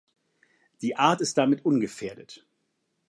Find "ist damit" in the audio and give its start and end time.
1.21-1.63